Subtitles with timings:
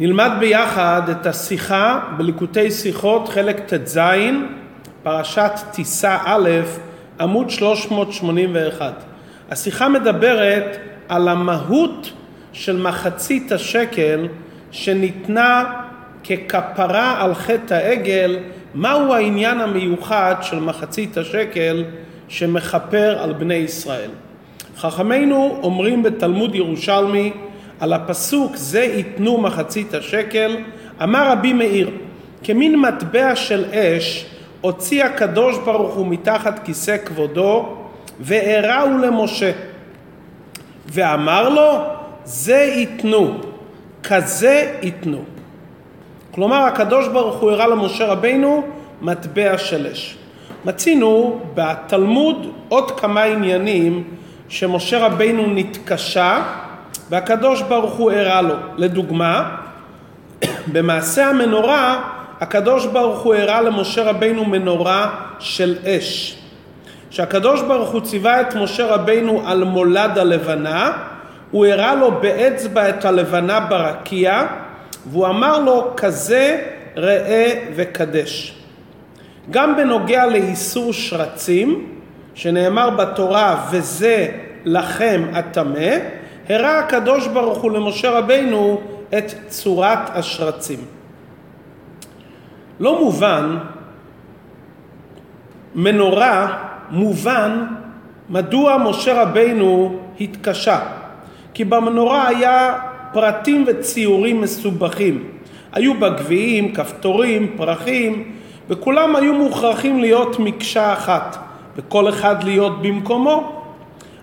[0.00, 4.00] נלמד ביחד את השיחה בליקוטי שיחות חלק ט"ז,
[5.02, 6.50] פרשת טיסה א',
[7.20, 8.92] עמוד 381.
[9.50, 10.76] השיחה מדברת
[11.08, 12.12] על המהות
[12.52, 14.28] של מחצית השקל
[14.70, 15.64] שניתנה
[16.24, 18.38] ככפרה על חטא העגל,
[18.74, 21.84] מהו העניין המיוחד של מחצית השקל
[22.28, 24.10] שמכפר על בני ישראל.
[24.76, 27.32] חכמינו אומרים בתלמוד ירושלמי
[27.80, 30.56] על הפסוק זה ייתנו מחצית השקל,
[31.02, 31.90] אמר רבי מאיר,
[32.44, 34.26] כמין מטבע של אש
[34.60, 37.76] הוציא הקדוש ברוך הוא מתחת כיסא כבודו
[38.20, 39.52] והראו למשה
[40.86, 41.78] ואמר לו
[42.24, 43.38] זה ייתנו,
[44.02, 45.22] כזה ייתנו.
[46.30, 48.62] כלומר הקדוש ברוך הוא הראה למשה רבינו
[49.02, 50.16] מטבע של אש.
[50.64, 54.04] מצינו בתלמוד עוד כמה עניינים
[54.48, 56.42] שמשה רבינו נתקשה
[57.10, 58.54] והקדוש ברוך הוא הראה לו.
[58.76, 59.56] לדוגמה,
[60.72, 62.02] במעשה המנורה
[62.40, 66.38] הקדוש ברוך הוא הראה למשה רבינו מנורה של אש.
[67.10, 70.92] כשהקדוש ברוך הוא ציווה את משה רבינו על מולד הלבנה,
[71.50, 74.42] הוא הראה לו באצבע את הלבנה ברקיע,
[75.10, 76.60] והוא אמר לו כזה
[76.96, 78.54] ראה וקדש.
[79.50, 81.88] גם בנוגע לאיסור שרצים,
[82.34, 84.28] שנאמר בתורה וזה
[84.64, 85.90] לכם הטמא,
[86.48, 88.80] הראה הקדוש ברוך הוא למשה רבינו
[89.18, 90.78] את צורת השרצים.
[92.80, 93.58] לא מובן,
[95.74, 96.58] מנורה
[96.90, 97.66] מובן
[98.30, 100.78] מדוע משה רבינו התקשה.
[101.54, 102.78] כי במנורה היה
[103.12, 105.24] פרטים וציורים מסובכים.
[105.72, 108.32] היו בה גביעים, כפתורים, פרחים,
[108.68, 111.36] וכולם היו מוכרחים להיות מקשה אחת,
[111.76, 113.57] וכל אחד להיות במקומו.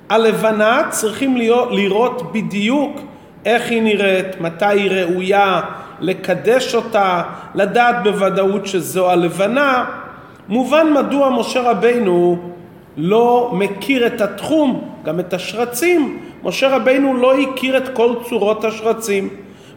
[0.09, 3.01] הלבנה צריכים להיות, לראות בדיוק
[3.45, 5.61] איך היא נראית, מתי היא ראויה,
[5.99, 7.23] לקדש אותה,
[7.55, 9.85] לדעת בוודאות שזו הלבנה.
[10.47, 12.37] מובן מדוע משה רבינו
[12.97, 16.19] לא מכיר את התחום, גם את השרצים.
[16.43, 19.29] משה רבינו לא הכיר את כל צורות השרצים.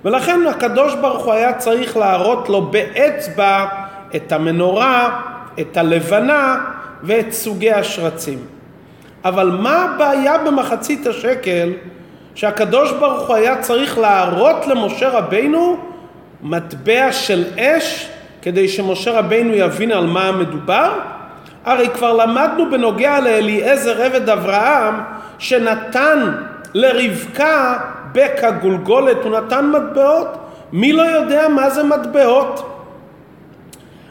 [0.05, 3.67] ולכן הקדוש ברוך הוא היה צריך להראות לו באצבע
[4.17, 5.21] את המנורה,
[5.61, 6.57] את הלבנה
[7.03, 8.39] ואת סוגי השרצים.
[9.29, 11.73] אבל מה הבעיה במחצית השקל
[12.35, 15.77] שהקדוש ברוך הוא היה צריך להראות למשה רבינו
[16.43, 18.09] מטבע של אש
[18.43, 20.93] כדי שמשה רבינו יבין על מה מדובר?
[21.65, 24.95] הרי כבר למדנו בנוגע לאליעזר עבד אברהם
[25.39, 26.33] שנתן
[26.75, 27.79] לרבקה
[28.13, 30.39] בקע גולגולת, הוא נתן מטבעות.
[30.73, 32.75] מי לא יודע מה זה מטבעות?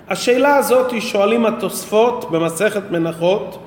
[0.10, 3.67] השאלה הזאת היא שואלים התוספות במסכת מנחות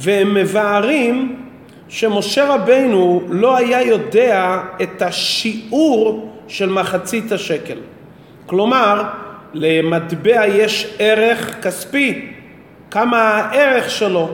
[0.00, 1.36] והם מבארים
[1.88, 7.78] שמשה רבינו לא היה יודע את השיעור של מחצית השקל.
[8.46, 9.02] כלומר,
[9.54, 12.26] למטבע יש ערך כספי,
[12.90, 14.28] כמה הערך שלו.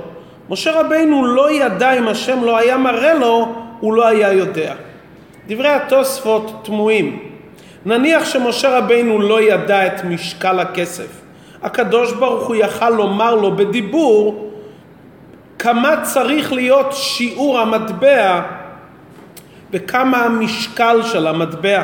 [0.51, 4.75] משה רבינו לא ידע אם השם לא היה מראה לו, הוא לא היה יודע.
[5.49, 7.19] דברי התוספות תמוהים.
[7.87, 11.21] נניח שמשה רבינו לא ידע את משקל הכסף.
[11.63, 14.51] הקדוש ברוך הוא יכל לומר לו בדיבור
[15.65, 18.43] כמה צריך להיות שיעור המטבע
[19.71, 21.83] וכמה המשקל של המטבע.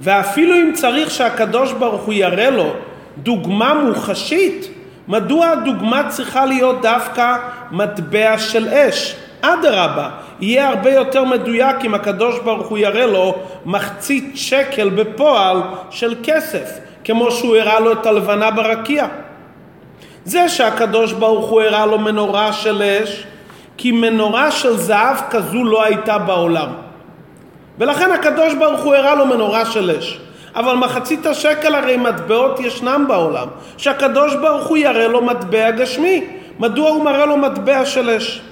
[0.00, 2.72] ואפילו אם צריך שהקדוש ברוך הוא יראה לו
[3.18, 4.68] דוגמה מוחשית,
[5.08, 7.36] מדוע הדוגמה צריכה להיות דווקא
[7.70, 9.16] מטבע של אש?
[9.40, 10.10] אדרבה,
[10.40, 13.34] יהיה הרבה יותר מדויק אם הקדוש ברוך הוא יראה לו
[13.66, 15.56] מחצית שקל בפועל
[15.90, 19.06] של כסף, כמו שהוא הראה לו את הלבנה ברקיע.
[20.24, 23.24] זה שהקדוש ברוך הוא הראה לו מנורה של אש,
[23.76, 26.68] כי מנורה של זהב כזו לא הייתה בעולם.
[27.78, 30.20] ולכן הקדוש ברוך הוא הראה לו מנורה של אש.
[30.54, 36.24] אבל מחצית השקל הרי מטבעות ישנם בעולם, שהקדוש ברוך הוא יראה לו מטבע גשמי.
[36.58, 38.42] מדוע הוא מראה לו מטבע של אש?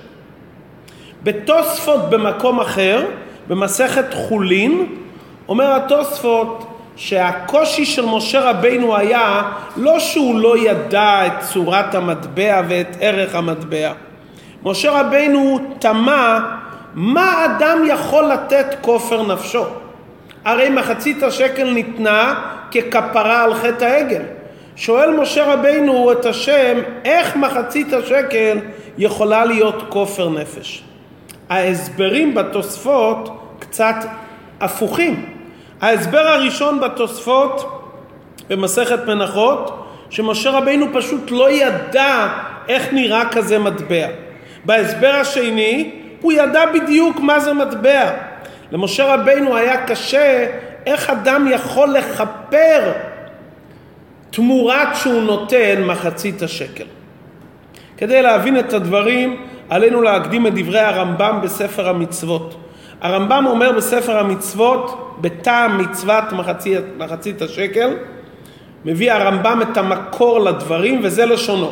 [1.23, 3.07] בתוספות במקום אחר,
[3.49, 4.87] במסכת חולין,
[5.49, 6.70] אומר התוספות
[7.01, 9.43] שהקושי של משה רבינו היה
[9.77, 13.93] לא שהוא לא ידע את צורת המטבע ואת ערך המטבע.
[14.63, 16.57] משה רבינו תמה
[16.95, 19.65] מה אדם יכול לתת כופר נפשו?
[20.45, 22.35] הרי מחצית השקל ניתנה
[22.71, 24.23] ככפרה על חטא העגל.
[24.77, 28.59] שואל משה רבינו את השם, איך מחצית השקל
[28.99, 30.83] יכולה להיות כופר נפש?
[31.51, 33.97] ההסברים בתוספות קצת
[34.61, 35.40] הפוכים.
[35.81, 37.83] ההסבר הראשון בתוספות
[38.49, 42.29] במסכת מנחות, שמשה רבינו פשוט לא ידע
[42.69, 44.07] איך נראה כזה מטבע.
[44.65, 45.91] בהסבר השני,
[46.21, 48.11] הוא ידע בדיוק מה זה מטבע.
[48.73, 50.47] למשה רבינו היה קשה
[50.87, 52.93] איך אדם יכול לכפר
[54.31, 56.85] תמורת שהוא נותן מחצית השקל.
[57.97, 62.70] כדי להבין את הדברים עלינו להקדים את דברי הרמב"ם בספר המצוות.
[63.01, 67.91] הרמב"ם אומר בספר המצוות בטעם מצוות מחצית, מחצית השקל
[68.85, 71.71] מביא הרמב"ם את המקור לדברים וזה לשונו.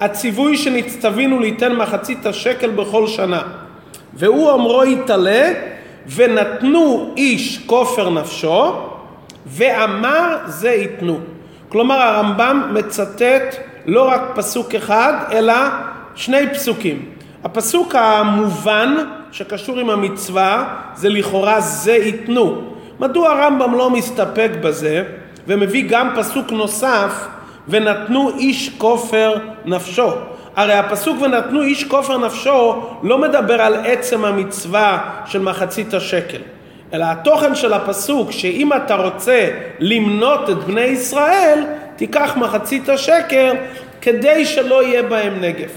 [0.00, 3.42] הציווי שנצטווינו ליתן מחצית השקל בכל שנה
[4.14, 5.52] והוא אומרו יתעלה
[6.14, 8.72] ונתנו איש כופר נפשו
[9.46, 11.18] ואמר זה ייתנו
[11.68, 15.54] כלומר הרמב"ם מצטט לא רק פסוק אחד אלא
[16.14, 17.04] שני פסוקים.
[17.44, 18.96] הפסוק המובן
[19.32, 22.62] שקשור עם המצווה זה לכאורה זה ייתנו
[23.00, 25.04] מדוע הרמב"ם לא מסתפק בזה
[25.46, 27.26] ומביא גם פסוק נוסף
[27.68, 29.34] ונתנו איש כופר
[29.64, 30.08] נפשו
[30.56, 36.40] הרי הפסוק ונתנו איש כופר נפשו לא מדבר על עצם המצווה של מחצית השקל
[36.92, 39.48] אלא התוכן של הפסוק שאם אתה רוצה
[39.78, 41.64] למנות את בני ישראל
[41.96, 43.54] תיקח מחצית השקל
[44.00, 45.70] כדי שלא יהיה בהם נגף.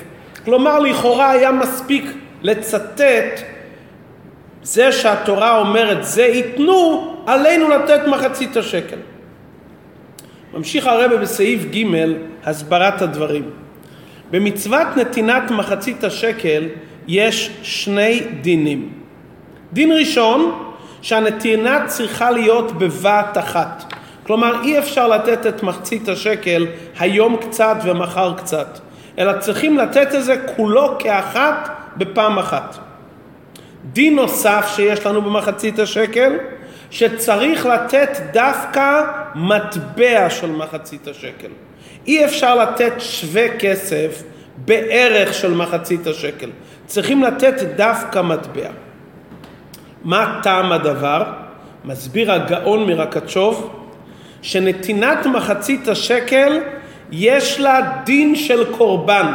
[0.45, 2.05] כלומר לכאורה היה מספיק
[2.45, 3.41] לצטט
[4.63, 8.97] זה שהתורה אומרת זה ייתנו עלינו לתת מחצית השקל
[10.53, 11.85] ממשיך הרבה בסעיף ג'
[12.43, 13.49] הסברת הדברים.
[14.31, 16.63] במצוות נתינת מחצית השקל
[17.07, 18.89] יש שני דינים.
[19.73, 20.71] דין ראשון,
[21.01, 23.93] שהנתינה צריכה להיות בבת אחת.
[24.23, 26.67] כלומר, אי אפשר לתת את מחצית השקל
[26.99, 28.79] היום קצת ומחר קצת,
[29.19, 32.77] אלא צריכים לתת את זה כולו כאחת בפעם אחת.
[33.93, 36.33] דין נוסף שיש לנו במחצית השקל,
[36.91, 39.03] שצריך לתת דווקא
[39.35, 41.49] מטבע של מחצית השקל.
[42.07, 44.23] אי אפשר לתת שווה כסף
[44.57, 46.49] בערך של מחצית השקל.
[46.85, 48.69] צריכים לתת דווקא מטבע.
[50.03, 51.23] מה טעם הדבר?
[51.85, 53.85] מסביר הגאון מרקצ'וב
[54.41, 56.59] שנתינת מחצית השקל
[57.11, 59.33] יש לה דין של קורבן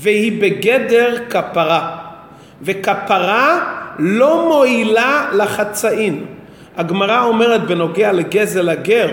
[0.00, 1.96] והיא בגדר כפרה
[2.62, 3.60] וכפרה
[3.98, 6.24] לא מועילה לחצאין
[6.76, 9.08] הגמרא אומרת בנוגע לגזל הגר,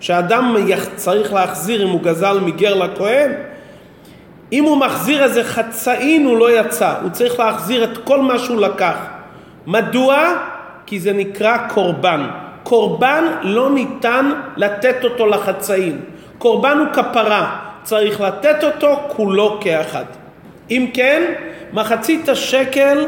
[0.00, 0.56] שאדם
[0.96, 3.32] צריך להחזיר אם הוא גזל מגר לכהן,
[4.52, 8.60] אם הוא מחזיר איזה חצאין הוא לא יצא, הוא צריך להחזיר את כל מה שהוא
[8.60, 8.96] לקח.
[9.66, 10.36] מדוע?
[10.86, 12.26] כי זה נקרא קורבן.
[12.62, 16.00] קורבן לא ניתן לתת אותו לחצאין.
[16.38, 20.04] קורבן הוא כפרה, צריך לתת אותו כולו כאחד.
[20.70, 21.32] אם כן,
[21.72, 23.06] מחצית השקל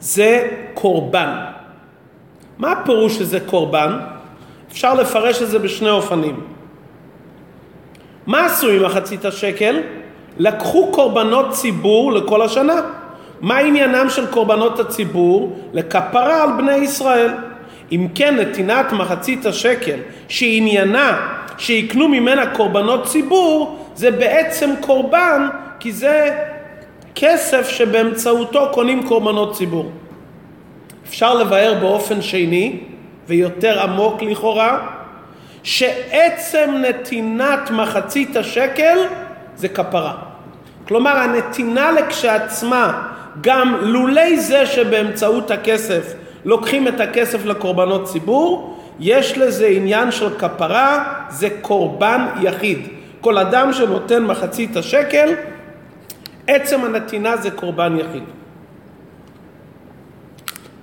[0.00, 1.34] זה קורבן.
[2.58, 3.98] מה הפירוש שזה קורבן?
[4.72, 6.40] אפשר לפרש את זה בשני אופנים.
[8.26, 9.80] מה עשו עם מחצית השקל?
[10.38, 12.80] לקחו קורבנות ציבור לכל השנה.
[13.40, 15.58] מה עניינם של קורבנות הציבור?
[15.72, 17.30] לכפרה על בני ישראל.
[17.92, 25.48] אם כן נתינת מחצית השקל שעניינה שיקנו ממנה קורבנות ציבור זה בעצם קורבן
[25.80, 26.38] כי זה
[27.14, 29.90] כסף שבאמצעותו קונים קורבנות ציבור.
[31.08, 32.80] אפשר לבאר באופן שני
[33.28, 34.78] ויותר עמוק לכאורה,
[35.62, 38.98] שעצם נתינת מחצית השקל
[39.56, 40.14] זה כפרה.
[40.88, 43.08] כלומר הנתינה לכשעצמה,
[43.40, 46.14] גם לולי זה שבאמצעות הכסף
[46.44, 52.78] לוקחים את הכסף לקורבנות ציבור, יש לזה עניין של כפרה, זה קורבן יחיד.
[53.20, 55.34] כל אדם שנותן מחצית השקל,
[56.48, 58.22] עצם הנתינה זה קורבן יחיד.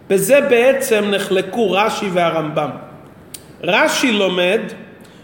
[0.09, 2.69] בזה בעצם נחלקו רש"י והרמב"ם.
[3.63, 4.59] רש"י לומד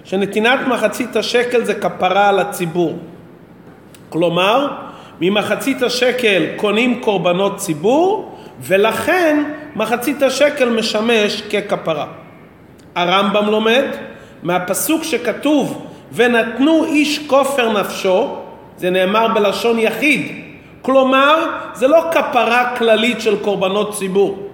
[0.03, 2.98] שנתינת מחצית השקל זה כפרה על הציבור.
[4.10, 4.67] כלומר,
[5.21, 9.43] ממחצית השקל קונים קורבנות ציבור, ולכן
[9.75, 12.07] מחצית השקל משמש ככפרה.
[12.95, 13.86] הרמב"ם לומד
[14.43, 18.40] מהפסוק שכתוב ונתנו איש כופר נפשו,
[18.81, 20.31] זה נאמר בלשון יחיד,
[20.81, 24.47] כלומר זה לא כפרה כללית של קורבנות ציבור,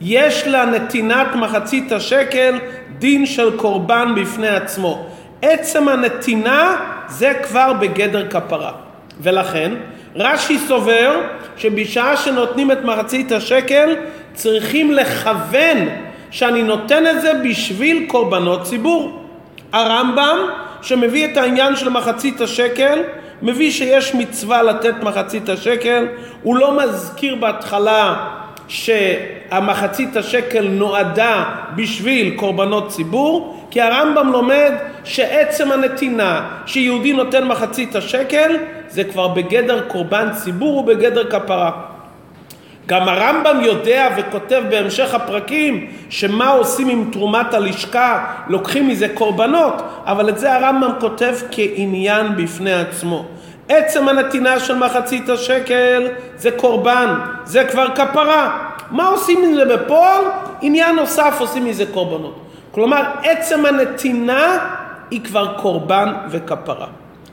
[0.00, 2.58] יש לנתינת מחצית השקל
[2.98, 5.06] דין של קורבן בפני עצמו.
[5.42, 6.76] עצם הנתינה
[7.08, 8.72] זה כבר בגדר כפרה.
[9.20, 9.72] ולכן
[10.16, 11.20] רש"י סובר
[11.56, 13.96] שבשעה שנותנים את מחצית השקל
[14.34, 15.78] צריכים לכוון
[16.30, 19.24] שאני נותן את זה בשביל קורבנות ציבור.
[19.72, 20.38] הרמב"ם
[20.82, 22.98] שמביא את העניין של מחצית השקל
[23.42, 26.06] מביא שיש מצווה לתת מחצית השקל,
[26.42, 28.26] הוא לא מזכיר בהתחלה
[28.68, 31.44] שהמחצית השקל נועדה
[31.76, 34.72] בשביל קורבנות ציבור, כי הרמב"ם לומד
[35.04, 38.56] שעצם הנתינה שיהודי נותן מחצית השקל
[38.88, 41.89] זה כבר בגדר קורבן ציבור ובגדר כפרה.
[42.90, 50.28] גם הרמב"ם יודע וכותב בהמשך הפרקים שמה עושים עם תרומת הלשכה, לוקחים מזה קורבנות, אבל
[50.28, 53.24] את זה הרמב"ם כותב כעניין בפני עצמו.
[53.68, 58.72] עצם הנתינה של מחצית השקל זה קורבן, זה כבר כפרה.
[58.90, 60.24] מה עושים עם זה בפועל?
[60.62, 62.40] עניין נוסף עושים מזה קורבנות.
[62.70, 64.58] כלומר, עצם הנתינה
[65.10, 66.86] היא כבר קורבן וכפרה.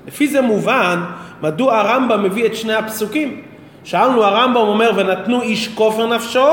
[0.07, 0.99] לפי זה מובן
[1.41, 3.41] מדוע הרמב"ם מביא את שני הפסוקים.
[3.87, 6.47] שאלנו, הרמב"ם אומר ונתנו איש כופר נפשו,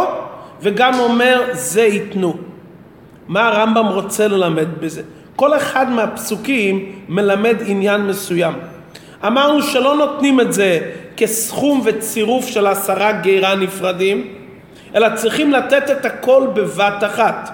[0.61, 2.37] וגם אומר זה ייתנו.
[3.29, 5.03] מה הרמב"ם רוצה ללמד בזה?
[5.37, 8.55] כל אחד מהפסוקים מלמד עניין מסוים.
[9.27, 10.81] אמרנו שלא נותנים את זה
[11.17, 14.29] כסכום וצירוף של עשרה גירה נפרדים,
[14.95, 17.51] אלא צריכים לתת את הכל בבת אחת.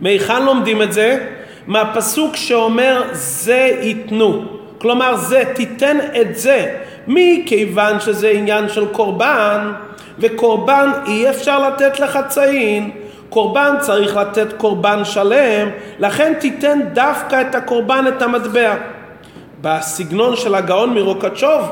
[0.00, 1.26] מהיכן לומדים את זה?
[1.66, 4.44] מהפסוק שאומר זה ייתנו.
[4.78, 6.76] כלומר זה, תיתן את זה.
[7.06, 9.72] מכיוון שזה עניין של קורבן,
[10.18, 12.90] וקורבן אי אפשר לתת לחצאין,
[13.30, 15.68] קורבן צריך לתת קורבן שלם,
[15.98, 18.74] לכן תיתן דווקא את הקורבן, את המטבע.
[19.60, 21.62] בסגנון של הגאון מרוקצ'וב,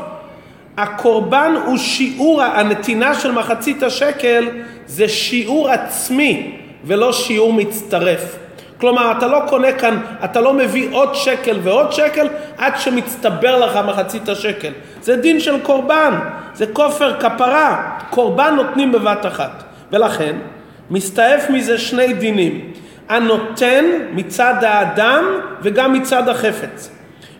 [0.76, 4.48] הקורבן הוא שיעור, הנתינה של מחצית השקל
[4.86, 8.36] זה שיעור עצמי ולא שיעור מצטרף.
[8.82, 13.78] כלומר, אתה לא קונה כאן, אתה לא מביא עוד שקל ועוד שקל עד שמצטבר לך
[13.86, 14.72] מחצית השקל.
[15.02, 16.18] זה דין של קורבן,
[16.54, 19.62] זה כופר כפרה, קורבן נותנים בבת אחת.
[19.92, 20.36] ולכן,
[20.90, 22.72] מסתעף מזה שני דינים,
[23.08, 25.24] הנותן מצד האדם
[25.62, 26.90] וגם מצד החפץ.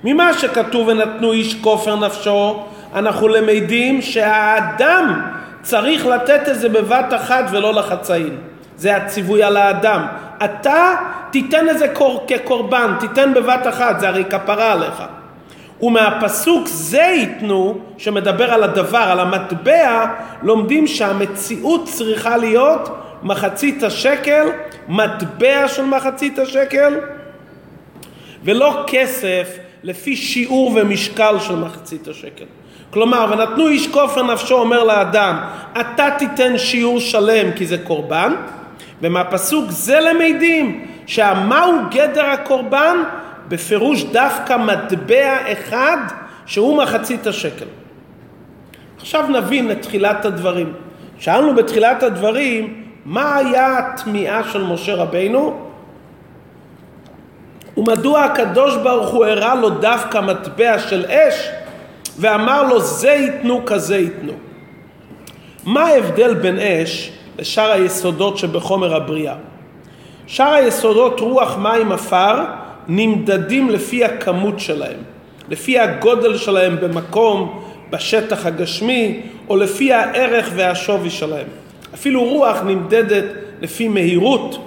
[0.05, 2.63] ממה שכתוב ונתנו איש כופר נפשו,
[2.95, 5.23] אנחנו למדים שהאדם
[5.63, 8.37] צריך לתת את זה בבת אחת ולא לחצאים.
[8.77, 10.07] זה הציווי על האדם.
[10.45, 10.95] אתה
[11.33, 11.95] תיתן את זה
[12.29, 15.03] כקורבן, תיתן בבת אחת, זה הרי כפרה עליך.
[15.83, 20.07] ומהפסוק זה ייתנו, שמדבר על הדבר, על המטבע,
[20.43, 22.89] לומדים שהמציאות צריכה להיות
[23.23, 24.47] מחצית השקל,
[24.89, 27.01] מטבע של מחצית השקל,
[28.45, 32.45] ולא כסף לפי שיעור ומשקל של מחצית השקל.
[32.91, 35.37] כלומר, ונתנו איש כופר נפשו אומר לאדם,
[35.81, 38.35] אתה תיתן שיעור שלם כי זה קורבן,
[39.03, 42.97] ומהפסוק זה למדים שהמהו גדר הקורבן?
[43.49, 45.97] בפירוש דווקא מטבע אחד
[46.47, 47.67] שהוא מחצית השקל.
[48.99, 50.73] עכשיו נבין את תחילת הדברים.
[51.19, 55.61] שאלנו בתחילת הדברים מה היה התמיהה של משה רבינו
[57.77, 61.49] ומדוע הקדוש ברוך הוא הראה לו דווקא מטבע של אש
[62.19, 64.33] ואמר לו זה ייתנו כזה ייתנו.
[65.65, 69.35] מה ההבדל בין אש לשאר היסודות שבחומר הבריאה?
[70.33, 72.45] שאר היסודות רוח מים עפר
[72.89, 74.99] נמדדים לפי הכמות שלהם,
[75.49, 81.47] לפי הגודל שלהם במקום, בשטח הגשמי, או לפי הערך והשווי שלהם.
[81.95, 83.25] אפילו רוח נמדדת
[83.61, 84.59] לפי מהירות.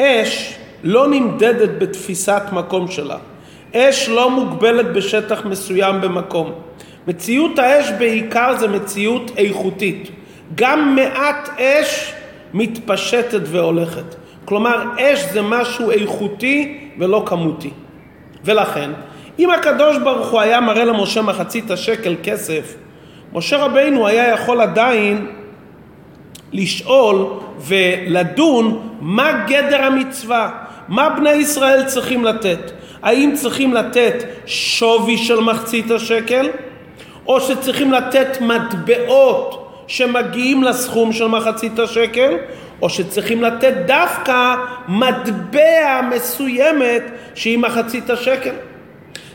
[0.00, 0.54] אש
[0.84, 3.16] לא נמדדת בתפיסת מקום שלה.
[3.74, 6.52] אש לא מוגבלת בשטח מסוים במקום.
[7.06, 10.10] מציאות האש בעיקר זה מציאות איכותית.
[10.54, 12.12] גם מעט אש
[12.54, 14.27] מתפשטת והולכת.
[14.48, 17.70] כלומר, אש זה משהו איכותי ולא כמותי.
[18.44, 18.90] ולכן,
[19.38, 22.74] אם הקדוש ברוך הוא היה מראה למשה מחצית השקל כסף,
[23.32, 25.26] משה רבינו היה יכול עדיין
[26.52, 27.26] לשאול
[27.60, 30.50] ולדון מה גדר המצווה,
[30.88, 32.70] מה בני ישראל צריכים לתת.
[33.02, 36.48] האם צריכים לתת שווי של מחצית השקל,
[37.26, 42.36] או שצריכים לתת מטבעות שמגיעים לסכום של מחצית השקל,
[42.82, 44.54] או שצריכים לתת דווקא
[44.88, 47.02] מטבע מסוימת
[47.34, 48.54] שהיא מחצית השקל.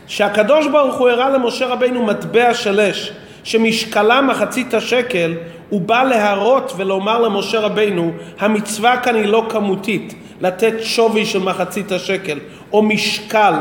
[0.06, 3.12] שהקדוש ברוך הוא הראה למשה רבינו מטבע של אש
[3.44, 5.34] שמשקלה מחצית השקל
[5.68, 11.92] הוא בא להראות ולומר למשה רבינו המצווה כאן היא לא כמותית לתת שווי של מחצית
[11.92, 12.38] השקל
[12.72, 13.54] או משקל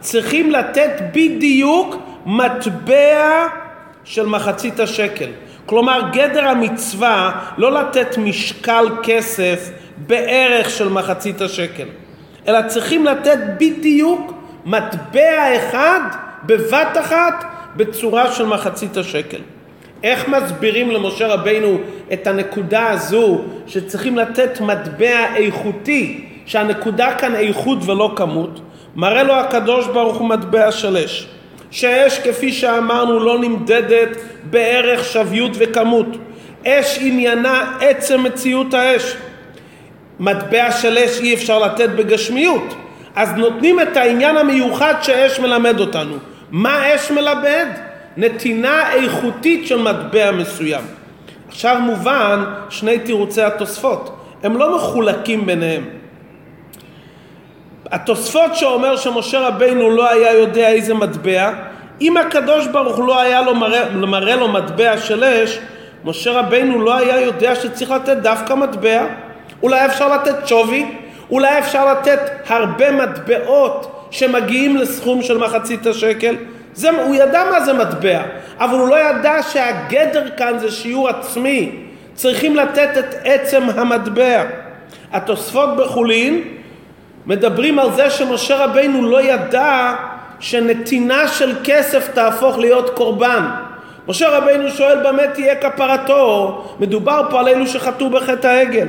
[0.00, 1.96] צריכים לתת בדיוק
[2.26, 3.46] מטבע
[4.04, 5.28] של מחצית השקל
[5.66, 9.70] כלומר גדר המצווה לא לתת משקל כסף
[10.06, 11.86] בערך של מחצית השקל,
[12.48, 14.32] אלא צריכים לתת בדיוק
[14.64, 16.00] מטבע אחד
[16.46, 17.44] בבת אחת
[17.76, 19.40] בצורה של מחצית השקל.
[20.02, 21.78] איך מסבירים למשה רבינו
[22.12, 28.60] את הנקודה הזו שצריכים לתת מטבע איכותי, שהנקודה כאן איכות ולא כמות?
[28.96, 31.28] מראה לו הקדוש ברוך הוא מטבע של אש.
[31.72, 34.08] שאש כפי שאמרנו לא נמדדת
[34.44, 36.06] בערך שוויות וכמות.
[36.66, 39.16] אש עניינה עצם מציאות האש.
[40.20, 42.74] מטבע של אש אי אפשר לתת בגשמיות.
[43.16, 46.16] אז נותנים את העניין המיוחד שאש מלמד אותנו.
[46.50, 47.66] מה אש מלמד?
[48.16, 50.84] נתינה איכותית של מטבע מסוים.
[51.48, 56.01] עכשיו מובן שני תירוצי התוספות, הם לא מחולקים ביניהם.
[57.92, 61.50] התוספות שאומר שמשה רבינו לא היה יודע איזה מטבע,
[62.00, 65.58] אם הקדוש ברוך לא היה לו מראה, מראה לו מטבע של אש,
[66.04, 69.04] משה רבינו לא היה יודע שצריך לתת דווקא מטבע.
[69.62, 70.86] אולי אפשר לתת שווי,
[71.30, 76.36] אולי אפשר לתת הרבה מטבעות שמגיעים לסכום של מחצית השקל.
[76.74, 78.22] זה, הוא ידע מה זה מטבע,
[78.58, 81.72] אבל הוא לא ידע שהגדר כאן זה שיעור עצמי.
[82.14, 84.42] צריכים לתת את עצם המטבע.
[85.12, 86.42] התוספות בחולין
[87.26, 89.94] מדברים על זה שמשה רבינו לא ידע
[90.40, 93.44] שנתינה של כסף תהפוך להיות קורבן.
[94.08, 98.86] משה רבינו שואל במה תהיה כפרתו, מדובר פה על אלו שחטאו בחטא העגל.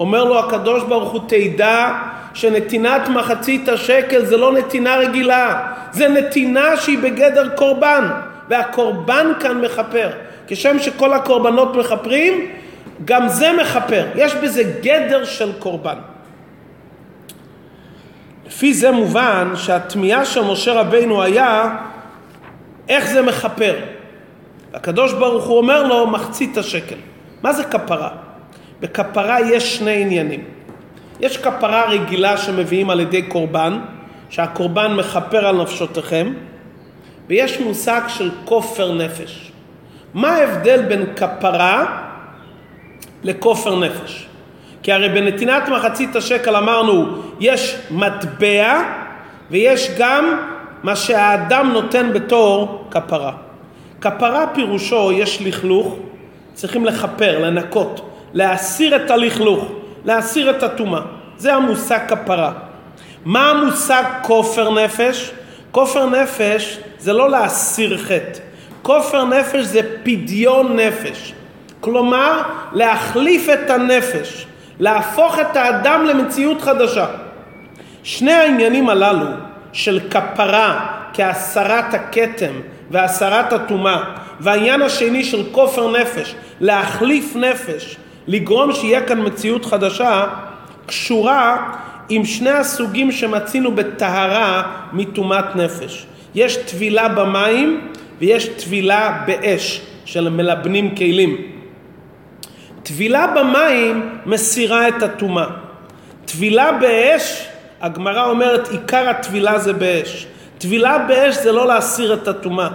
[0.00, 1.92] אומר לו הקדוש ברוך הוא תדע
[2.34, 8.08] שנתינת מחצית השקל זה לא נתינה רגילה, זה נתינה שהיא בגדר קורבן,
[8.48, 10.08] והקורבן כאן מכפר.
[10.46, 12.46] כשם שכל הקורבנות מכפרים,
[13.04, 15.96] גם זה מכפר, יש בזה גדר של קורבן.
[18.48, 21.76] לפי זה מובן שהתמיהה של משה רבינו היה
[22.88, 23.76] איך זה מכפר.
[24.74, 26.96] הקדוש ברוך הוא אומר לו מחצית השקל.
[27.42, 28.08] מה זה כפרה?
[28.80, 30.44] בכפרה יש שני עניינים.
[31.20, 33.78] יש כפרה רגילה שמביאים על ידי קורבן,
[34.30, 36.34] שהקורבן מכפר על נפשותיכם,
[37.28, 39.52] ויש מושג של כופר נפש.
[40.14, 42.02] מה ההבדל בין כפרה
[43.22, 44.27] לכופר נפש?
[44.82, 47.06] כי הרי בנתינת מחצית השקל אמרנו
[47.40, 48.82] יש מטבע
[49.50, 50.38] ויש גם
[50.82, 53.32] מה שהאדם נותן בתור כפרה.
[54.00, 55.96] כפרה פירושו יש לכלוך,
[56.54, 59.64] צריכים לכפר, לנקות, להסיר את הלכלוך,
[60.04, 61.00] להסיר את הטומאה.
[61.36, 62.52] זה המושג כפרה.
[63.24, 65.30] מה המושג כופר נפש?
[65.70, 68.40] כופר נפש זה לא להסיר חטא.
[68.82, 71.34] כופר נפש זה פדיון נפש.
[71.80, 72.42] כלומר,
[72.72, 74.46] להחליף את הנפש.
[74.80, 77.06] להפוך את האדם למציאות חדשה.
[78.02, 79.26] שני העניינים הללו
[79.72, 82.52] של כפרה כהסרת הכתם
[82.90, 84.00] והסרת הטומאה
[84.40, 90.26] והעניין השני של כופר נפש, להחליף נפש, לגרום שיהיה כאן מציאות חדשה,
[90.86, 91.72] קשורה
[92.08, 96.06] עם שני הסוגים שמצינו בטהרה מטומאת נפש.
[96.34, 97.80] יש טבילה במים
[98.20, 101.57] ויש טבילה באש של מלבנים כלים.
[102.88, 105.46] טבילה במים מסירה את הטומאה.
[106.24, 107.48] טבילה באש,
[107.80, 110.26] הגמרא אומרת עיקר הטבילה זה באש.
[110.58, 112.68] טבילה באש זה לא להסיר את הטומאה.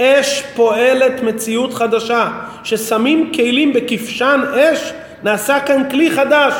[0.00, 2.28] אש פועלת מציאות חדשה.
[2.64, 4.92] ששמים כלים בכבשן אש,
[5.22, 6.54] נעשה כאן כלי חדש.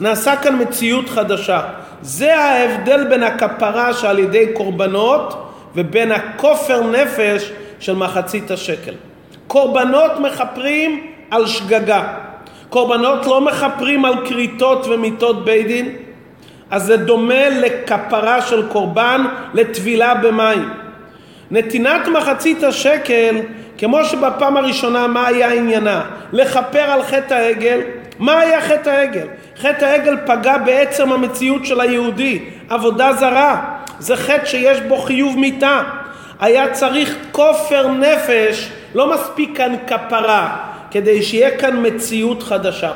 [0.00, 1.60] נעשה כאן מציאות חדשה.
[2.02, 8.94] זה ההבדל בין הכפרה שעל ידי קורבנות ובין הכופר נפש של מחצית השקל.
[9.46, 12.26] קורבנות מכפרים על שגגה.
[12.70, 15.96] קורבנות לא מכפרים על כריתות ומיתות בית דין,
[16.70, 19.24] אז זה דומה לכפרה של קורבן
[19.54, 20.68] לטבילה במים.
[21.50, 23.36] נתינת מחצית השקל,
[23.78, 26.02] כמו שבפעם הראשונה מה היה עניינה?
[26.32, 27.80] לכפר על חטא העגל.
[28.18, 29.26] מה היה חטא העגל?
[29.60, 33.64] חטא העגל פגע בעצם המציאות של היהודי, עבודה זרה.
[33.98, 35.82] זה חטא שיש בו חיוב מיתה.
[36.40, 40.56] היה צריך כופר נפש, לא מספיק כאן כפרה.
[40.90, 42.92] כדי שיהיה כאן מציאות חדשה.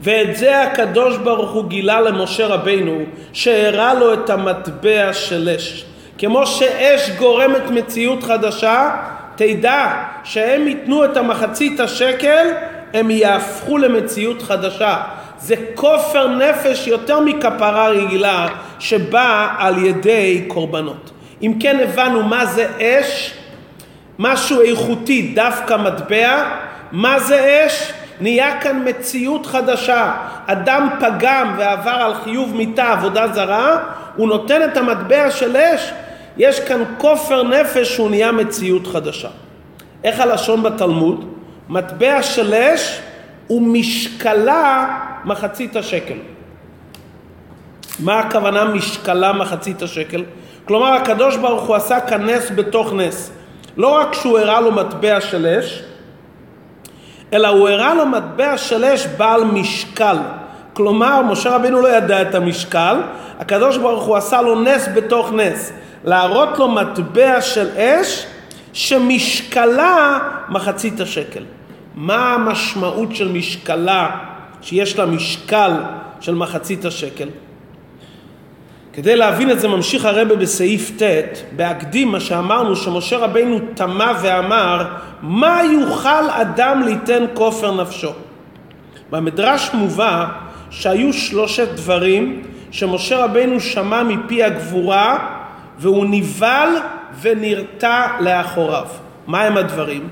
[0.00, 2.98] ואת זה הקדוש ברוך הוא גילה למשה רבינו,
[3.32, 5.84] שהראה לו את המטבע של אש.
[6.18, 8.90] כמו שאש גורמת מציאות חדשה,
[9.36, 12.46] תדע שהם ייתנו את המחצית השקל,
[12.94, 14.96] הם יהפכו למציאות חדשה.
[15.38, 18.48] זה כופר נפש יותר מכפרה רגילה
[18.78, 21.10] שבאה על ידי קורבנות.
[21.42, 23.34] אם כן הבנו מה זה אש,
[24.18, 26.44] משהו איכותי, דווקא מטבע,
[26.92, 27.92] מה זה אש?
[28.20, 30.12] נהיה כאן מציאות חדשה.
[30.46, 33.78] אדם פגם ועבר על חיוב מיתה, עבודה זרה,
[34.16, 35.92] הוא נותן את המטבע של אש,
[36.36, 39.28] יש כאן כופר נפש שהוא נהיה מציאות חדשה.
[40.04, 41.32] איך הלשון בתלמוד?
[41.68, 43.00] מטבע של אש
[43.50, 46.18] ומשקלה מחצית השקל.
[48.00, 50.24] מה הכוונה משקלה מחצית השקל?
[50.64, 53.30] כלומר הקדוש ברוך הוא עשה כאן נס בתוך נס.
[53.76, 55.82] לא רק שהוא הראה לו מטבע של אש,
[57.32, 60.16] אלא הוא הראה לו מטבע של אש בעל משקל.
[60.72, 62.96] כלומר, משה רבינו לא ידע את המשקל,
[63.38, 65.72] הקדוש ברוך הוא עשה לו נס בתוך נס.
[66.04, 68.26] להראות לו מטבע של אש
[68.72, 71.42] שמשקלה מחצית השקל.
[71.94, 74.10] מה המשמעות של משקלה
[74.62, 75.72] שיש לה משקל
[76.20, 77.28] של מחצית השקל?
[78.96, 84.84] כדי להבין את זה ממשיך הרבה בסעיף ט', בהקדים מה שאמרנו שמשה רבינו תמה ואמר
[85.22, 88.10] מה יוכל אדם ליתן כופר נפשו.
[89.10, 90.26] במדרש מובא
[90.70, 95.18] שהיו שלושת דברים שמשה רבינו שמע מפי הגבורה
[95.78, 96.68] והוא נבהל
[97.20, 98.86] ונרתע לאחוריו.
[99.26, 100.08] מה הם הדברים?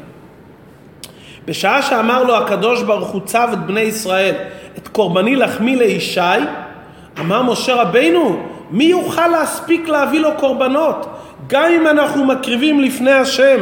[1.45, 4.35] בשעה שאמר לו הקדוש ברוך הוא צו את בני ישראל
[4.79, 6.21] את קורבני לחמי לישי
[7.21, 11.07] אמר משה רבינו מי יוכל להספיק להביא לו קורבנות?
[11.47, 13.59] גם אם אנחנו מקריבים לפני השם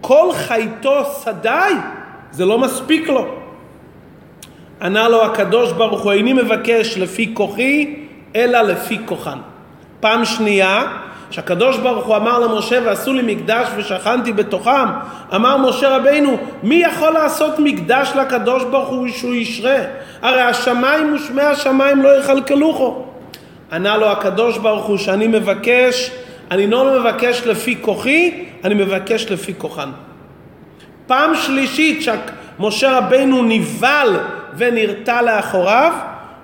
[0.00, 1.74] כל חייתו שדי
[2.30, 3.26] זה לא מספיק לו.
[4.82, 7.96] ענה לו הקדוש ברוך הוא איני מבקש לפי כוחי
[8.36, 9.38] אלא לפי כוחן
[10.00, 10.86] פעם שנייה
[11.30, 14.86] שהקדוש ברוך הוא אמר למשה ועשו לי מקדש ושכנתי בתוכם
[15.34, 19.76] אמר משה רבינו מי יכול לעשות מקדש לקדוש ברוך הוא שהוא ישרה?
[20.22, 23.04] הרי השמיים ושמי השמיים לא יכלכלוכו
[23.72, 26.10] ענה לו הקדוש ברוך הוא שאני מבקש
[26.50, 29.90] אני לא מבקש לפי כוחי אני מבקש לפי כוחן
[31.06, 34.16] פעם שלישית שמשה רבינו נבהל
[34.56, 35.92] ונרתע לאחוריו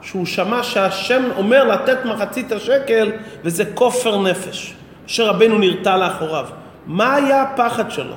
[0.02, 3.10] שהוא שמע שהשם אומר לתת מחצית השקל
[3.44, 4.74] וזה כופר נפש.
[5.06, 6.46] משה רבנו נרתע לאחוריו.
[6.86, 8.14] מה היה הפחד שלו?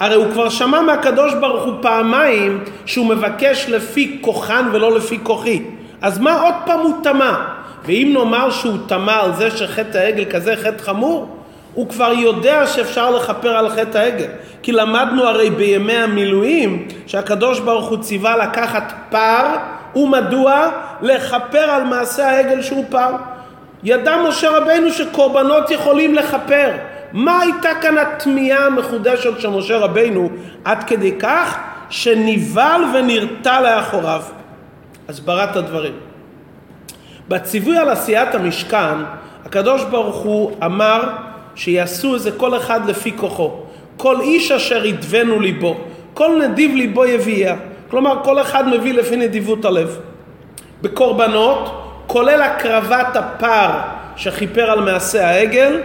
[0.00, 5.62] הרי הוא כבר שמע מהקדוש ברוך הוא פעמיים שהוא מבקש לפי כוחן ולא לפי כוחי.
[6.02, 7.32] אז מה עוד פעם הוא טמא?
[7.86, 11.28] ואם נאמר שהוא טמא על זה שחטא העגל כזה חטא חמור,
[11.74, 14.28] הוא כבר יודע שאפשר לכפר על חטא העגל.
[14.62, 19.46] כי למדנו הרי בימי המילואים שהקדוש ברוך הוא ציווה לקחת פר
[19.96, 20.70] ומדוע?
[21.02, 23.10] לכפר על מעשה העגל שהוא פר.
[23.84, 26.70] ידע משה רבנו שקורבנות יכולים לכפר.
[27.12, 30.30] מה הייתה כאן התמיהה המחודשת של משה רבנו
[30.64, 31.58] עד כדי כך
[31.90, 34.22] שנבהל ונרתע לאחוריו?
[35.08, 36.13] הסברת הדברים.
[37.28, 38.94] בציווי על עשיית המשכן,
[39.44, 41.02] הקדוש ברוך הוא אמר
[41.54, 43.52] שיעשו איזה כל אחד לפי כוחו.
[43.96, 45.76] כל איש אשר ידבנו ליבו,
[46.14, 47.54] כל נדיב ליבו יביאה.
[47.90, 49.98] כלומר, כל אחד מביא לפי נדיבות הלב.
[50.82, 53.70] בקורבנות, כולל הקרבת הפר
[54.16, 55.80] שכיפר על מעשה העגל,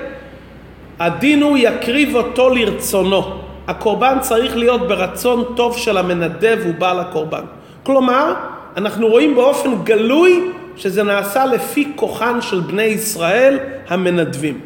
[1.00, 3.24] הדין הוא יקריב אותו לרצונו.
[3.68, 7.44] הקורבן צריך להיות ברצון טוב של המנדב ובעל הקורבן.
[7.84, 8.34] כלומר,
[8.78, 14.60] אנחנו רואים באופן גלוי שזה נעשה לפי כוחן של בני ישראל המנדבים.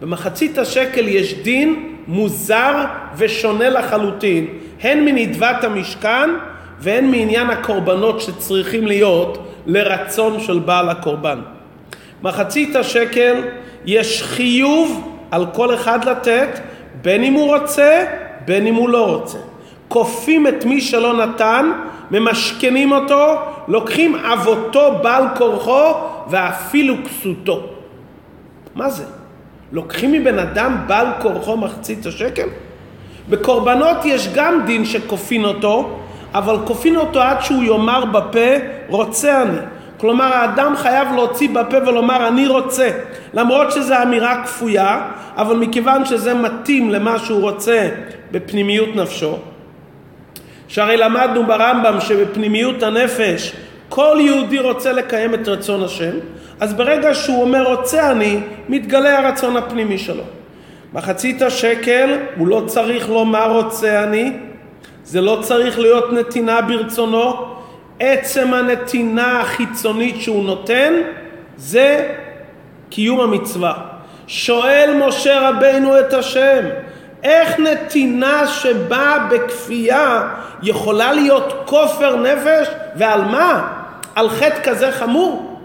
[0.00, 2.84] במחצית השקל יש דין מוזר
[3.16, 4.46] ושונה לחלוטין,
[4.82, 6.30] הן מנדבת המשכן
[6.80, 11.40] והן מעניין הקורבנות שצריכים להיות לרצון של בעל הקורבן.
[12.22, 13.42] מחצית השקל
[13.86, 16.60] יש חיוב על כל אחד לתת,
[17.02, 18.04] בין אם הוא רוצה,
[18.44, 19.38] בין אם הוא לא רוצה.
[19.88, 21.70] כופים את מי שלא נתן,
[22.10, 23.34] ממשכנים אותו,
[23.68, 25.92] לוקחים אבותו בעל כורחו
[26.30, 27.62] ואפילו כסותו.
[28.74, 29.04] מה זה?
[29.72, 32.48] לוקחים מבן אדם בעל כורחו מחצית השקל?
[33.28, 35.98] בקורבנות יש גם דין שכופין אותו,
[36.34, 38.50] אבל כופין אותו עד שהוא יאמר בפה
[38.88, 39.58] רוצה אני.
[39.96, 42.90] כלומר האדם חייב להוציא בפה ולומר אני רוצה
[43.34, 45.02] למרות שזו אמירה כפויה
[45.36, 47.88] אבל מכיוון שזה מתאים למה שהוא רוצה
[48.30, 49.38] בפנימיות נפשו
[50.70, 53.52] שהרי למדנו ברמב"ם שבפנימיות הנפש
[53.88, 56.12] כל יהודי רוצה לקיים את רצון השם
[56.60, 60.24] אז ברגע שהוא אומר רוצה אני מתגלה הרצון הפנימי שלו
[60.92, 64.32] מחצית השקל הוא לא צריך לומר רוצה אני
[65.04, 67.46] זה לא צריך להיות נתינה ברצונו,
[68.00, 70.92] עצם הנתינה החיצונית שהוא נותן
[71.56, 72.14] זה
[72.90, 73.74] קיום המצווה.
[74.26, 76.64] שואל משה רבינו את השם,
[77.22, 80.28] איך נתינה שבאה בכפייה
[80.62, 83.68] יכולה להיות כופר נפש ועל מה?
[84.14, 85.60] על חטא כזה חמור?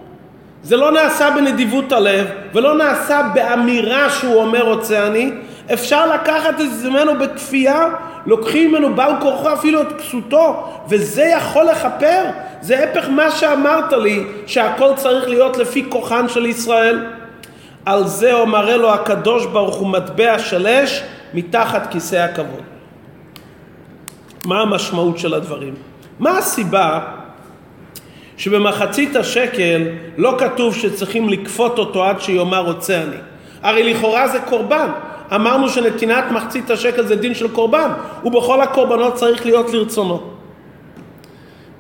[0.63, 5.31] זה לא נעשה בנדיבות הלב ולא נעשה באמירה שהוא אומר רוצה אני,
[5.73, 7.87] אפשר לקחת את זה ממנו בכפייה
[8.25, 12.23] לוקחים ממנו בעל כורחו אפילו את כסותו, וזה יכול לכפר?
[12.61, 17.05] זה הפך מה שאמרת לי, שהכל צריך להיות לפי כוחן של ישראל.
[17.85, 21.03] על זה אומר לו הקדוש ברוך הוא מטבע של אש
[21.35, 22.63] מתחת כיסא הכבוד.
[24.45, 25.73] מה המשמעות של הדברים?
[26.19, 26.99] מה הסיבה
[28.37, 29.81] שבמחצית השקל
[30.17, 33.15] לא כתוב שצריכים לכפות אותו עד שיאמר רוצה אני?
[33.61, 34.89] הרי לכאורה זה קורבן,
[35.35, 37.89] אמרנו שנתינת מחצית השקל זה דין של קורבן,
[38.23, 40.21] ובכל הקורבנות צריך להיות לרצונו.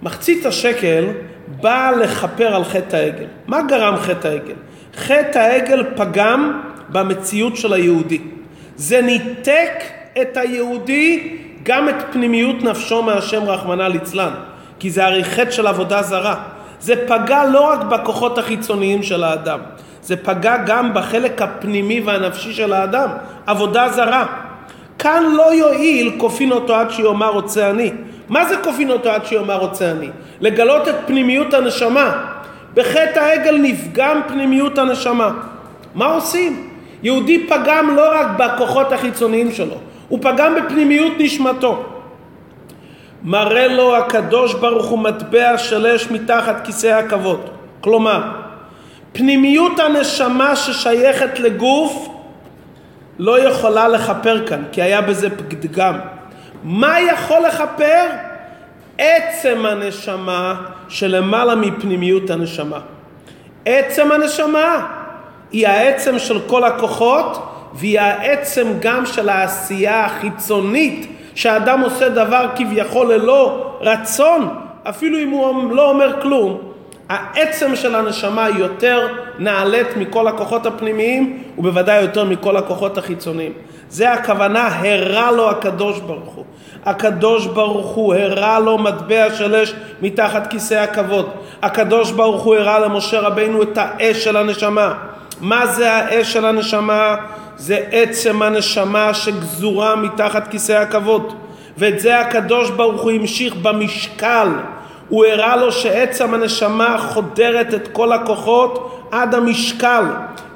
[0.01, 1.05] מחצית השקל
[1.61, 3.25] באה לכפר על חטא העגל.
[3.47, 4.55] מה גרם חטא העגל?
[4.95, 8.21] חטא העגל פגם במציאות של היהודי.
[8.75, 9.83] זה ניתק
[10.21, 14.31] את היהודי גם את פנימיות נפשו מהשם רחמנא ליצלן.
[14.79, 16.35] כי זה הרי חטא של עבודה זרה.
[16.79, 19.59] זה פגע לא רק בכוחות החיצוניים של האדם,
[20.01, 23.09] זה פגע גם בחלק הפנימי והנפשי של האדם,
[23.45, 24.25] עבודה זרה.
[24.99, 27.91] כאן לא יועיל כופין אותו עד שיאמר רוצה אני.
[28.29, 30.09] מה זה כופין אותו עד שיאמר רוצה אני?
[30.41, 32.25] לגלות את פנימיות הנשמה.
[32.73, 35.31] בחטא העגל נפגם פנימיות הנשמה.
[35.95, 36.69] מה עושים?
[37.05, 39.75] יהודי פגם לא רק בכוחות החיצוניים שלו,
[40.07, 41.83] הוא פגם בפנימיות נשמתו.
[43.23, 47.49] מראה לו הקדוש ברוך הוא מטבע שלש מתחת כיסא הכבוד.
[47.81, 48.21] כלומר,
[49.13, 52.09] פנימיות הנשמה ששייכת לגוף
[53.19, 55.95] לא יכולה לכפר כאן, כי היה בזה פתגם.
[56.63, 58.05] מה יכול לכפר?
[58.97, 60.55] עצם הנשמה
[60.87, 62.79] שלמעלה מפנימיות הנשמה.
[63.65, 64.87] עצם הנשמה
[65.51, 73.13] היא העצם של כל הכוחות והיא העצם גם של העשייה החיצונית שהאדם עושה דבר כביכול
[73.13, 74.49] ללא רצון
[74.83, 76.57] אפילו אם הוא לא אומר כלום
[77.09, 79.07] העצם של הנשמה היא יותר
[79.39, 83.51] נעלית מכל הכוחות הפנימיים ובוודאי יותר מכל הכוחות החיצוניים.
[83.89, 86.45] זה הכוונה, הרע לו הקדוש ברוך הוא.
[86.85, 91.29] הקדוש ברוך הוא הרע לו מטבע של אש מתחת כיסא הכבוד.
[91.61, 94.93] הקדוש ברוך הוא הרע למשה רבינו את האש של הנשמה.
[95.41, 97.15] מה זה האש של הנשמה?
[97.57, 101.33] זה עצם הנשמה שגזורה מתחת כיסא הכבוד.
[101.77, 104.47] ואת זה הקדוש ברוך הוא המשיך במשקל.
[105.09, 110.05] הוא הראה לו שעצם הנשמה חודרת את כל הכוחות עד המשקל.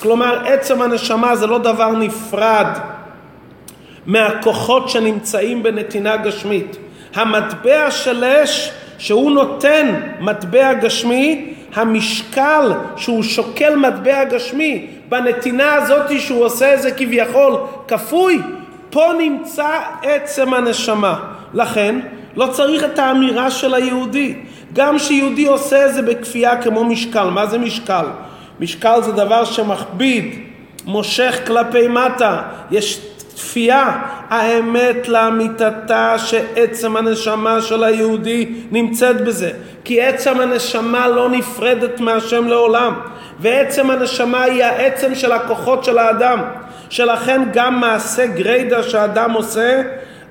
[0.02, 2.68] כלומר, עצם הנשמה זה לא דבר נפרד
[4.06, 6.78] מהכוחות שנמצאים בנתינה גשמית.
[7.16, 16.46] המטבע של אש שהוא נותן מטבע גשמי, המשקל שהוא שוקל מטבע גשמי בנתינה הזאת שהוא
[16.46, 17.56] עושה זה כביכול
[17.88, 18.42] כפוי,
[18.90, 21.20] פה נמצא עצם הנשמה.
[21.54, 22.00] לכן
[22.36, 24.36] לא צריך את האמירה של היהודי.
[24.74, 27.30] גם שיהודי עושה את זה בכפייה כמו משקל.
[27.30, 28.06] מה זה משקל?
[28.60, 30.40] משקל זה דבר שמכביד,
[30.86, 32.42] מושך כלפי מטה.
[32.72, 33.00] יש
[33.40, 33.98] כפייה.
[34.30, 39.52] האמת לאמיתתה שעצם הנשמה של היהודי נמצאת בזה.
[39.84, 42.94] כי עצם הנשמה לא נפרדת מהשם לעולם.
[43.40, 46.40] ועצם הנשמה היא העצם של הכוחות של האדם.
[46.90, 49.82] שלכן גם מעשה גריידה שהאדם עושה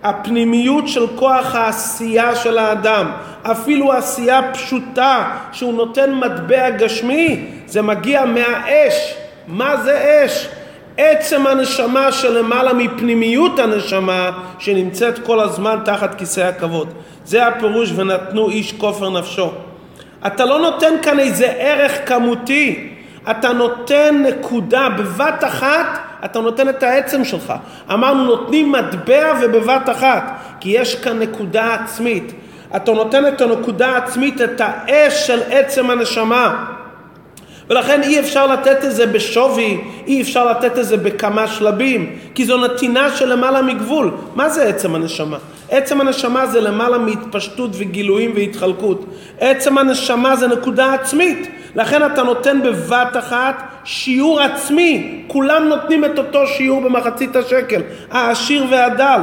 [0.02, 3.10] הפנימיות של כוח העשייה של האדם,
[3.42, 9.14] אפילו עשייה פשוטה שהוא נותן מטבע גשמי, זה מגיע מהאש.
[9.48, 10.48] מה זה אש?
[10.98, 16.88] עצם הנשמה שלמעלה מפנימיות הנשמה שנמצאת כל הזמן תחת כיסא הכבוד.
[17.24, 19.50] זה הפירוש ונתנו איש כופר נפשו.
[20.26, 22.88] אתה לא נותן כאן איזה ערך כמותי,
[23.30, 27.54] אתה נותן נקודה בבת אחת אתה נותן את העצם שלך.
[27.92, 32.32] אמרנו נותנים מטבע ובבת אחת, כי יש כאן נקודה עצמית.
[32.76, 36.64] אתה נותן את הנקודה העצמית, את האש של עצם הנשמה.
[37.70, 42.44] ולכן אי אפשר לתת את זה בשווי, אי אפשר לתת את זה בכמה שלבים, כי
[42.44, 44.10] זו נתינה של למעלה מגבול.
[44.34, 45.36] מה זה עצם הנשמה?
[45.70, 49.04] עצם הנשמה זה למעלה מהתפשטות וגילויים והתחלקות.
[49.40, 51.48] עצם הנשמה זה נקודה עצמית.
[51.74, 55.22] לכן אתה נותן בבת אחת שיעור עצמי.
[55.26, 59.20] כולם נותנים את אותו שיעור במחצית השקל, העשיר והדל.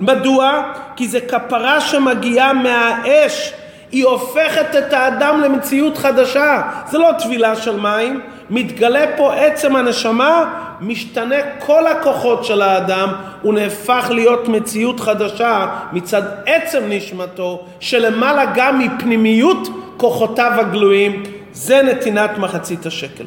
[0.00, 0.62] מדוע?
[0.96, 3.52] כי זה כפרה שמגיעה מהאש.
[3.92, 6.62] היא הופכת את האדם למציאות חדשה.
[6.90, 13.08] זה לא טבילה של מים, מתגלה פה עצם הנשמה, משתנה כל הכוחות של האדם,
[13.42, 22.38] הוא נהפך להיות מציאות חדשה מצד עצם נשמתו, שלמעלה גם מפנימיות כוחותיו הגלויים, זה נתינת
[22.38, 23.24] מחצית השקל.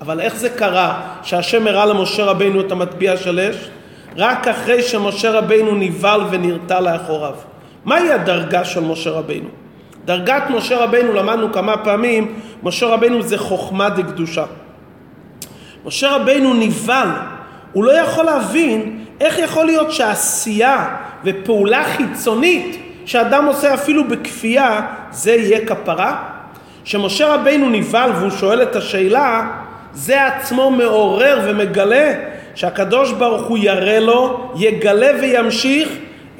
[0.00, 3.68] אבל איך זה קרה שהשם הראה למשה רבינו את המטביע של אש?
[4.16, 7.34] רק אחרי שמשה רבינו נבהל ונרתע לאחוריו.
[7.84, 9.63] מהי הדרגה של משה רבינו?
[10.04, 14.44] דרגת משה רבינו, למדנו כמה פעמים, משה רבינו זה חוכמה דקדושה.
[15.86, 17.08] משה רבינו נבהל,
[17.72, 25.32] הוא לא יכול להבין איך יכול להיות שעשייה ופעולה חיצונית שאדם עושה אפילו בכפייה, זה
[25.32, 26.22] יהיה כפרה?
[26.84, 29.50] שמשה רבינו נבהל והוא שואל את השאלה,
[29.92, 32.12] זה עצמו מעורר ומגלה
[32.54, 35.88] שהקדוש ברוך הוא יראה לו, יגלה וימשיך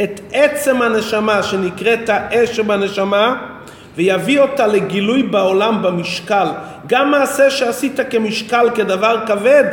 [0.03, 3.37] את עצם הנשמה שנקראת האש שבנשמה
[3.97, 6.47] ויביא אותה לגילוי בעולם במשקל.
[6.87, 9.65] גם מעשה שעשית כמשקל, כדבר כבד,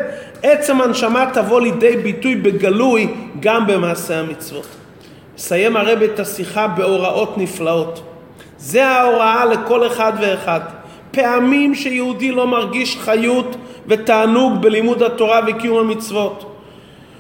[0.44, 3.08] עצם הנשמה תבוא לידי ביטוי בגלוי
[3.40, 4.68] גם במעשה המצוות.
[5.36, 8.04] מסיים הרב את השיחה בהוראות נפלאות.
[8.58, 10.60] זה ההוראה לכל אחד ואחד.
[11.12, 13.56] פעמים שיהודי לא מרגיש חיות
[13.88, 16.56] ותענוג בלימוד התורה וקיום המצוות.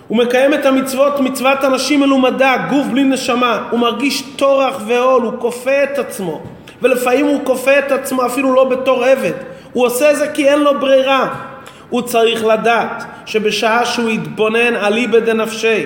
[0.07, 3.67] הוא מקיים את המצוות, מצוות אנשים מלומדה, גוף בלי נשמה.
[3.69, 6.41] הוא מרגיש טורח ועול, הוא כופה את עצמו.
[6.81, 9.31] ולפעמים הוא כופה את עצמו אפילו לא בתור עבד.
[9.73, 11.27] הוא עושה זה כי אין לו ברירה.
[11.89, 15.85] הוא צריך לדעת שבשעה שהוא יתבונן על איבא דנפשי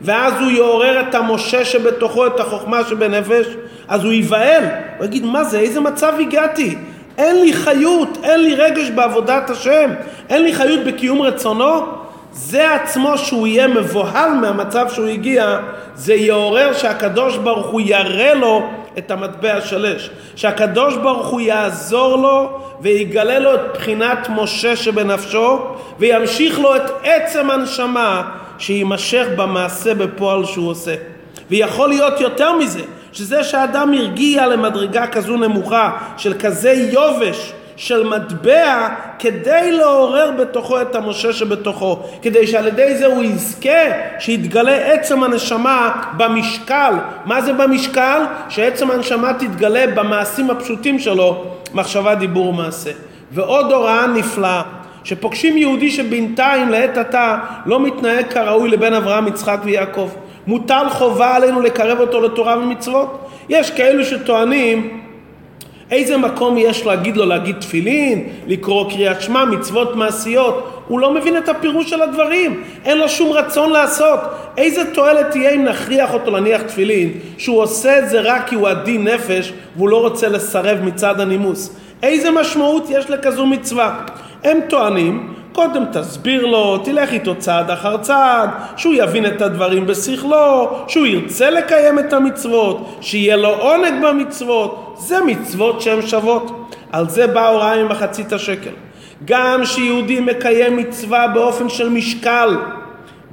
[0.00, 3.46] ואז הוא יעורר את המשה שבתוכו, את החוכמה שבנפש,
[3.88, 4.64] אז הוא ייבהל,
[4.98, 6.76] הוא יגיד מה זה, איזה מצב הגעתי?
[7.18, 9.90] אין לי חיות, אין לי רגש בעבודת השם,
[10.28, 11.80] אין לי חיות בקיום רצונו,
[12.32, 15.58] זה עצמו שהוא יהיה מבוהל מהמצב שהוא הגיע,
[15.94, 22.16] זה יעורר שהקדוש ברוך הוא יראה לו את המטבע של אש, שהקדוש ברוך הוא יעזור
[22.16, 25.58] לו ויגלה לו את בחינת משה שבנפשו
[25.98, 28.22] וימשיך לו את עצם הנשמה
[28.58, 30.94] שיימשך במעשה בפועל שהוא עושה.
[31.50, 38.88] ויכול להיות יותר מזה, שזה שאדם הרגיע למדרגה כזו נמוכה של כזה יובש של מטבע
[39.18, 46.02] כדי לעורר בתוכו את המשה שבתוכו, כדי שעל ידי זה הוא יזכה שיתגלה עצם הנשמה
[46.16, 46.92] במשקל.
[47.24, 48.22] מה זה במשקל?
[48.48, 52.90] שעצם הנשמה תתגלה במעשים הפשוטים שלו, מחשבה, דיבור ומעשה.
[53.32, 54.62] ועוד הוראה נפלאה,
[55.04, 60.08] שפוגשים יהודי שבינתיים לעת עתה לא מתנהג כראוי לבן אברהם, יצחק ויעקב.
[60.46, 63.28] מוטל חובה עלינו לקרב אותו לתורה ומצוות.
[63.48, 65.03] יש כאלו שטוענים
[65.94, 70.82] איזה מקום יש להגיד לו להגיד תפילין, לקרוא קריאת שמע, מצוות מעשיות?
[70.88, 74.20] הוא לא מבין את הפירוש של הדברים, אין לו שום רצון לעשות.
[74.56, 78.68] איזה תועלת תהיה אם נכריח אותו להניח תפילין, שהוא עושה את זה רק כי הוא
[78.68, 81.76] עדין נפש והוא לא רוצה לסרב מצד הנימוס?
[82.02, 84.00] איזה משמעות יש לכזו מצווה?
[84.44, 90.70] הם טוענים קודם תסביר לו, תלך איתו צעד אחר צעד, שהוא יבין את הדברים בשכלו,
[90.88, 96.70] שהוא ירצה לקיים את המצוות, שיהיה לו עונג במצוות, זה מצוות שהן שוות.
[96.92, 98.70] על זה באה הוראה ממחצית השקל.
[99.24, 102.56] גם שיהודי מקיים מצווה באופן של משקל,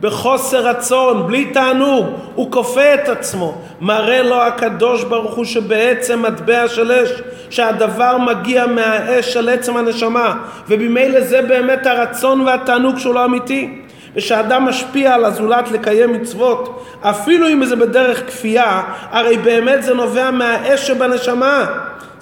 [0.02, 6.68] בחוסר רצון, בלי תענוג, הוא כופה את עצמו, מראה לו הקדוש ברוך הוא שבעצם מטבע
[6.68, 7.10] של אש,
[7.50, 10.38] שהדבר מגיע מהאש של עצם הנשמה,
[10.70, 13.82] ובמילא זה באמת הרצון והתענוג שהוא לא אמיתי.
[14.16, 20.32] ושאדם משפיע על הזולת לקיים מצוות, אפילו אם זה בדרך כפייה, הרי באמת זה נובע
[20.32, 21.66] מהאש שבנשמה.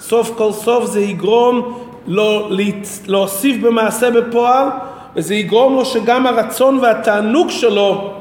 [0.00, 2.50] סוף כל סוף זה יגרום לו
[3.06, 4.66] להוסיף במעשה בפועל
[5.16, 8.14] וזה יגרום לו שגם הרצון והתענוג שלו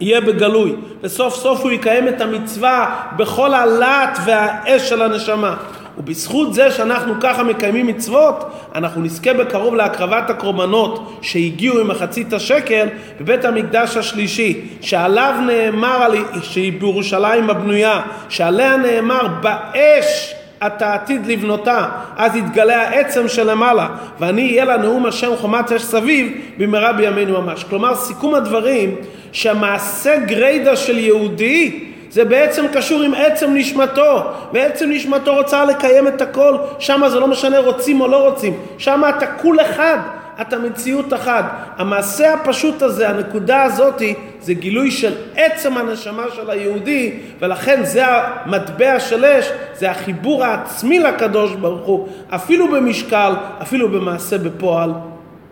[0.00, 5.56] יהיה בגלוי, וסוף סוף הוא יקיים את המצווה בכל הלהט והאש של הנשמה.
[5.98, 12.86] ובזכות זה שאנחנו ככה מקיימים מצוות, אנחנו נזכה בקרוב להקרבת הקורבנות שהגיעו עם מחצית השקל
[13.20, 16.08] בבית המקדש השלישי, שעליו נאמר,
[16.42, 20.34] שהיא בירושלים הבנויה, שעליה נאמר באש
[20.66, 23.88] אתה עתיד לבנותה, אז יתגלה העצם שלמעלה,
[24.20, 27.64] ואני אהיה לה נאום השם חומת אש סביב, במהרה בימינו ממש.
[27.64, 28.96] כלומר, סיכום הדברים,
[29.32, 36.20] שהמעשה גריידה של יהודי זה בעצם קשור עם עצם נשמתו, ועצם נשמתו רוצה לקיים את
[36.20, 39.98] הכל, שם זה לא משנה רוצים או לא רוצים, שם אתה כול אחד.
[40.40, 41.44] אתה מציאות אחת.
[41.76, 49.00] המעשה הפשוט הזה, הנקודה הזאתי, זה גילוי של עצם הנשמה של היהודי, ולכן זה המטבע
[49.00, 54.92] של אש, זה החיבור העצמי לקדוש ברוך הוא, אפילו במשקל, אפילו במעשה בפועל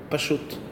[0.08, 0.67] פשוט.